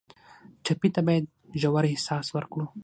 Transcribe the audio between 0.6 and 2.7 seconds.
ټپي ته باید ژور احساس ورکړو.